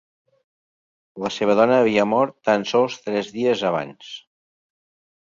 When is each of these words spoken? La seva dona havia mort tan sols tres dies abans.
La 1.25 1.31
seva 1.35 1.57
dona 1.61 1.77
havia 1.83 2.07
mort 2.15 2.35
tan 2.51 2.67
sols 2.75 2.99
tres 3.07 3.33
dies 3.39 3.67
abans. 3.75 4.13